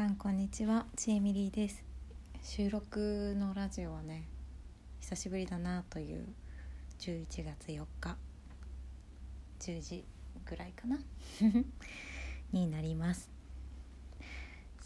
[0.00, 0.86] さんこんにちは。
[0.96, 1.84] ちえみりです。
[2.42, 4.26] 収録のラジオはね
[5.02, 6.26] 久しぶりだなという
[7.00, 8.16] 11月4日
[9.58, 10.04] 10時
[10.46, 10.98] ぐらいかな
[12.50, 13.28] になります。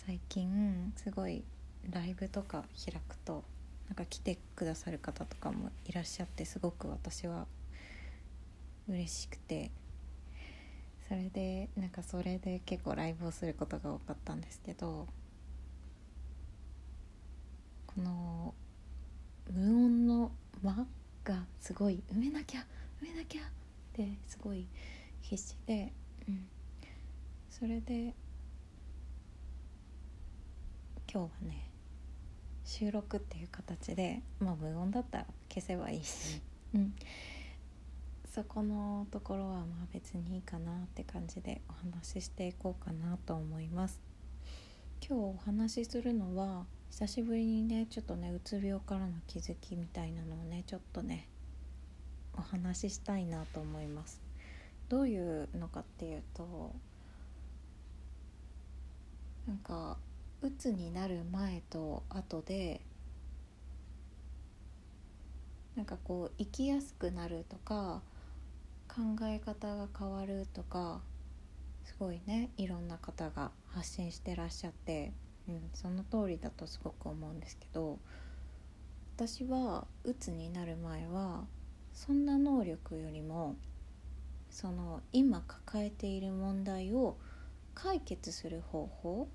[0.05, 1.45] 最近すごい
[1.91, 3.45] ライブとか開くと
[3.87, 7.47] なんか来てくださる方とかもいらっしゃってすごく私は
[8.89, 9.71] 嬉しくて
[11.09, 15.07] それでなんかそれで結構ライブをすることが多かったんですけど
[17.87, 18.55] この
[19.53, 20.33] 無音の
[20.63, 20.87] 間
[21.25, 22.61] がすごい埋めなきゃ
[23.03, 23.45] 埋めなきゃっ
[23.93, 24.67] てすごい
[25.21, 25.93] 必死で、
[26.29, 26.47] うん、
[27.51, 28.15] それで
[31.13, 31.71] 今日はね
[32.65, 36.41] 収録っていう形でまあ無音だったら消せばいいし、
[36.75, 36.95] うん、
[38.35, 44.01] そこのところはまあ別にいいかなって感じでお話ししていこうかなと思います。
[45.09, 51.29] 今日お話しするのは久しぶりにねちょっとねうつ病からの気づきみたいなのをねちょっとね
[52.37, 54.21] お話ししたいなと思います。
[54.89, 56.75] どういうのかっていうと
[59.47, 59.97] なんか
[60.43, 62.81] うつになる前と後で
[65.77, 68.03] なんかこう生きやすくなるとか
[68.89, 71.01] 考え方が変わるとか
[71.85, 75.13] すごいねいろんな方が発信してらっしゃって、
[75.49, 77.99] うん、その通りだとすごく思うんですけど
[79.17, 81.45] 私はうつになる前は
[81.93, 83.57] そんな能力よりも
[84.51, 87.17] その今抱えている問題を
[87.75, 89.29] 解決する方法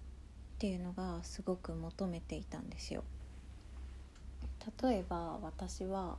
[0.55, 3.03] っていうのがすごく求めていたんですよ。
[4.81, 6.17] 例えば私は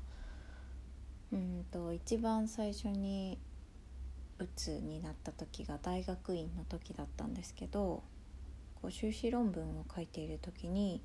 [1.33, 3.39] うんと一番最初に
[4.39, 8.03] うつになった時が大学院の時だったんですけど
[8.81, 11.03] こう修士論文を書いている時に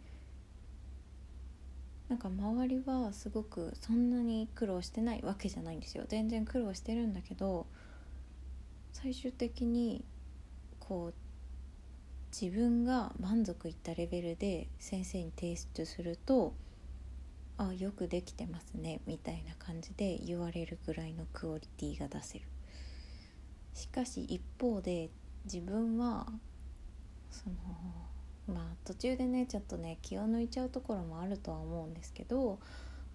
[2.08, 6.06] なんか周りはすごくそんなに苦労してないわけじゃないんですよ。
[6.08, 7.66] 全然苦労してるんだけど
[8.94, 10.06] 最終的に
[10.80, 11.14] こう
[12.40, 16.54] 自分が満足いったレベルで先生に提出すると
[17.58, 22.46] あよくできてますねみたいな感じで言われるぐらいのクオリティが出せる。
[23.74, 25.10] しかし一方で
[25.46, 26.28] 自分は
[27.30, 27.56] その
[28.48, 32.60] まあ途中でねちょっとね気を抜いちゃうところもあるとは思うんですけど、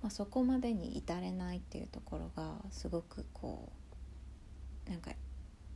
[0.03, 3.73] まあ、そこまでに至れないっていうところがすごくこ
[4.87, 5.13] うなんか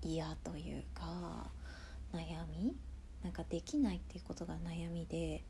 [0.02, 1.50] 嫌というか
[2.12, 2.76] 悩み？
[3.22, 5.44] なんかできないっていうことが悩みで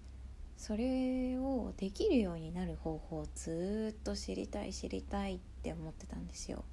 [0.56, 6.65] それをできるようになる方法をずっと知りたい知りたいって思ってたんですよ。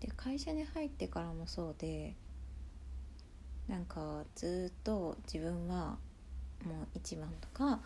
[0.00, 2.14] で会社に入ってからもそうで
[3.68, 5.98] なんかずっと自分は
[6.64, 7.80] もう一番とか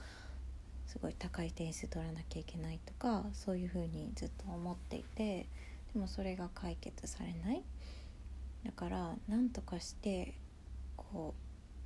[0.87, 5.47] すごい高い点数取らなきゃいけないとかそういうふうにずっと思っていて
[5.93, 7.63] でもそれが解決されない
[8.65, 10.35] だから何とかして
[10.97, 11.35] こ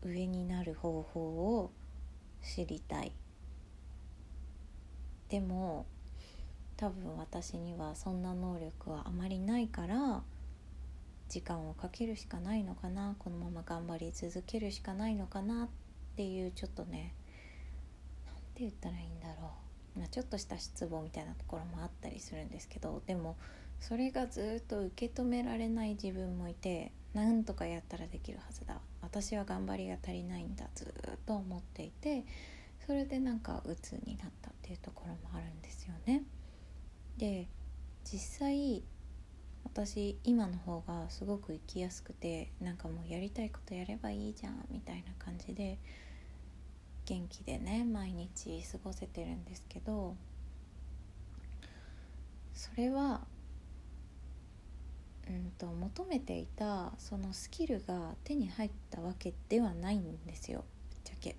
[0.02, 1.70] う上になる方法を
[2.43, 3.12] 知りたい。
[5.28, 5.87] でも
[6.76, 10.22] 多分私にはそんな能力はあまりないから
[11.28, 15.69] 時間をかけるしかないのかなこのまま頑張り続けるしかないのかなっ
[16.16, 17.15] ていうちょっとね
[18.27, 19.50] 何て言ったらいいんだろ
[19.97, 23.37] う、まあ、ちょっとした失望みたいなところもあったりするんですけどでも
[23.81, 32.24] それがずっと受け止められない自分もいてなんとかやったらできるはずだ私は頑張りが足りないんだずっと思っていて
[32.86, 36.22] それでなんか鬱になったっていうところもあるんですよね。
[37.18, 37.48] で
[38.04, 38.82] 実際
[39.64, 45.78] 私今の方がすごく生きやすくてなんかもうやりたいことやればいいじゃんみたいな感じで
[47.04, 50.16] 元気でね毎日過ごせてるんですけど
[52.54, 53.20] それは
[55.28, 61.36] うんと求めていたそのスキルが手に入ったわけではないんですよぶっちゃけ。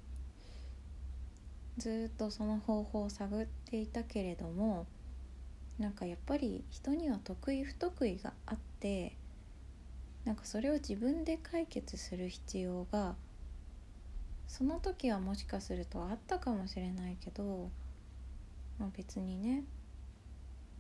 [1.78, 4.86] ずっとその方法を探っていたけれども
[5.80, 9.16] なんかやっぱり人には得意不得意があって
[10.26, 13.16] なんかそれを自分で解決する必要が
[14.48, 17.70] その時はもしかするとあったかもしれないけど、
[18.78, 19.64] まあ、別にね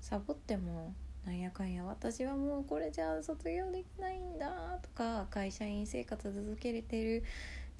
[0.01, 0.93] サボっても
[1.29, 7.23] なんやかんや私はもうこれじゃあ卒業できないんだとか会社員生活続けれてる、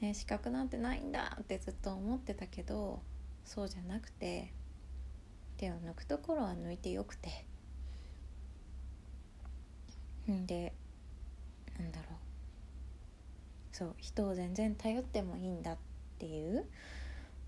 [0.02, 3.02] ね、資格なんてないんだってずっと思ってたけど
[3.44, 4.54] そうじゃなくて
[5.58, 7.46] 手を抜くところは抜いてよくて。
[10.30, 10.74] んで
[11.80, 13.76] なんだろう。
[13.76, 15.78] そう人を全然頼ってもいいんだっ
[16.20, 16.66] っていう、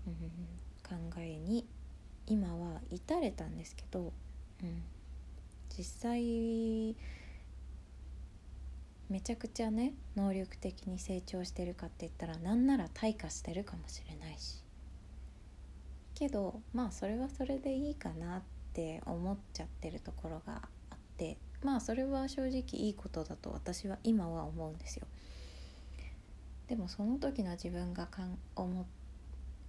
[0.06, 0.14] うん、
[0.82, 1.66] 考えに
[2.26, 4.12] 今は至れたんですけど、
[4.62, 4.82] うん、
[5.76, 6.96] 実際
[9.08, 14.62] めちゃくちゃね能力的に成長してるかって言ったらなんなら退化してるかもしれないし
[16.14, 18.42] けどまあそれはそれでいいかなっ
[18.72, 25.06] て思っちゃってるところがあってまあそれは正直いいことだと私は今は思うんですよ。
[26.68, 28.86] でもその時の自分がかん思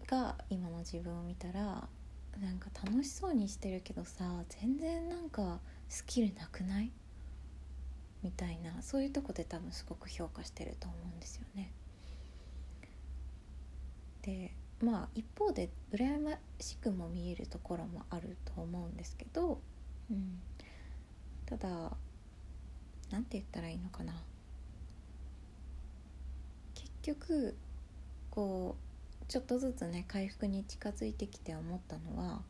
[0.07, 1.87] が今の自分を見たら
[2.39, 5.59] なんか楽しそうにしてるけどさ全然なんか
[5.93, 6.91] スキルなくない？
[8.23, 11.71] みたいなそういうとこで多分すごく評価してると思うんですよね。
[14.23, 19.61] でまあ一方で羨ましくも見えるところもあると思うんですけど、
[20.09, 20.39] うん、
[21.45, 21.91] ただ
[23.11, 24.15] 何て言ったらいいのかな。
[26.73, 27.55] 結局
[28.31, 28.77] こ
[29.21, 32.41] うちょっとずつね回復に近づいてきて思ったのは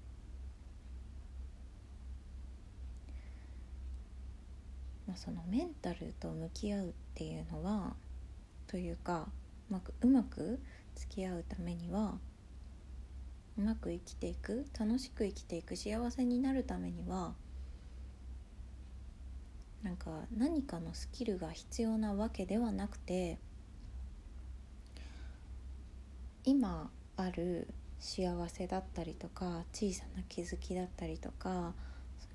[5.07, 7.95] まあ、そのメンタルと向き合うっていうのは
[8.67, 9.27] というか
[9.69, 10.59] うまくうまく
[10.95, 12.17] 付き合うためには
[13.57, 17.33] うまく生きていく楽しく生きていく幸せになるためには
[19.83, 23.37] なんか何かのスキルが必要なわけではなくて
[26.45, 27.67] 今ある
[27.99, 31.73] 幸せだったりとか小さな気づきだったりとか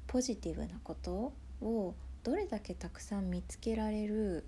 [0.06, 1.94] ポジティブなことを
[2.28, 4.44] どれだけたくさん見つけられる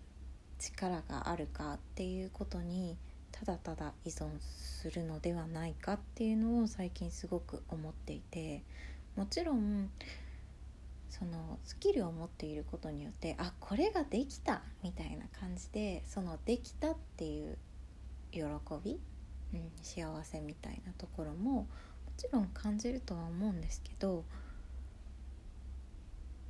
[0.58, 2.98] 力があるかっていうことに
[3.32, 8.62] ただただ依存するのではないかっていうのを最近すごく思っていて
[9.16, 9.88] もちろん
[11.08, 17.56] そのスキルを持っていることによってあこれができたみたいな感じでそのできたっていう
[18.30, 18.42] 喜
[18.84, 19.00] び、
[19.54, 21.66] うん、幸せみたいなところもも
[22.18, 24.26] ちろん感じるとは思うんですけど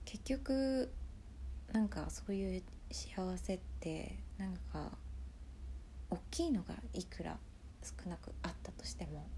[0.05, 0.91] 結局
[1.72, 4.93] なんかそういう幸せってなんか
[6.11, 7.38] 大きいのがいくら
[7.82, 9.28] 少なくあったとしても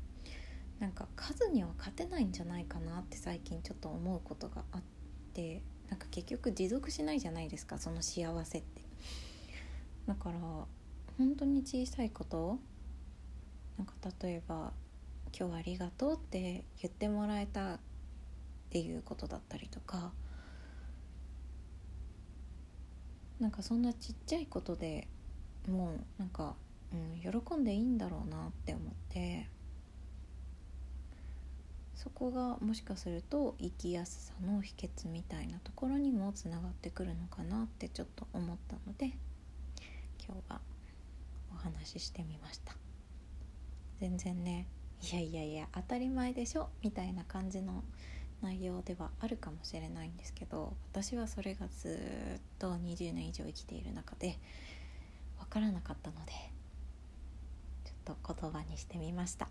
[0.81, 4.83] なんか数には勝てないんじゃないかなって最近ちょっと思うことがあっ
[5.35, 8.83] てなんか結局持続しないじゃないですかその幸せって。
[10.07, 10.39] だから
[11.19, 12.59] 本当に小さいこと
[13.79, 14.73] なんか例えば
[15.39, 17.79] 「今日ありがとう」って言ってもらえたっ
[18.71, 20.13] ていうことだったりとか
[23.43, 25.09] なんかそんなちっちゃいことで
[25.69, 26.55] もうなんか、
[26.93, 29.49] うん、喜んでいいんだろうなって思って
[31.97, 39.07] そこがもしかすると生きやすさの秘訣みたいなところにもつながってくるのかなってちょっと思ったので
[40.25, 40.61] 今日は
[41.53, 42.77] お話ししてみました。
[43.99, 44.69] 全然ね
[45.03, 47.83] いやいやいや当たり前でしょみたいな感じの
[48.43, 51.89] 内容ではあるかもしれないんですけど私はそれがず
[52.39, 54.39] っと20年以上生きている中で
[55.39, 56.33] 分からなかったので
[57.85, 59.49] ちょっと言葉にしてみました。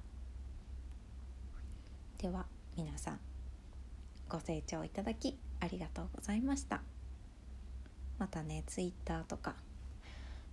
[2.18, 2.46] では
[2.78, 3.20] 皆さん
[4.30, 6.82] ご清聴いただきありがとうございました。
[8.20, 9.56] またね Twitter とか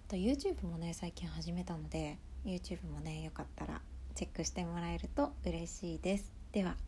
[0.08, 3.80] あと YouTube もね最近始めたので YouTube もねよかったら
[4.14, 6.32] チェックしてもらえると嬉しいです。
[6.52, 6.87] では。